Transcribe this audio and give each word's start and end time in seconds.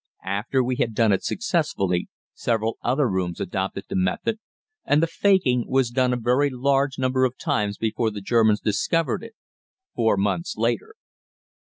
After 0.25 0.63
we 0.63 0.77
had 0.77 0.95
done 0.95 1.11
it 1.11 1.23
successfully, 1.23 2.09
several 2.33 2.79
other 2.81 3.07
rooms 3.07 3.39
adopted 3.39 3.83
the 3.87 3.95
method, 3.95 4.39
and 4.83 4.99
the 4.99 5.05
"faking" 5.05 5.65
was 5.67 5.91
done 5.91 6.11
a 6.11 6.17
very 6.17 6.49
large 6.49 6.97
number 6.97 7.23
of 7.23 7.37
times 7.37 7.77
before 7.77 8.09
the 8.09 8.19
Germans 8.19 8.61
discovered 8.61 9.21
it 9.21 9.35
four 9.93 10.17
months 10.17 10.55
later. 10.57 10.95